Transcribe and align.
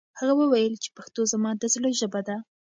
هغه 0.19 0.33
وویل 0.37 0.73
چې 0.83 0.89
پښتو 0.97 1.21
زما 1.33 1.51
د 1.57 1.63
زړه 1.73 1.89
ژبه 1.99 2.21
ده. 2.27 2.37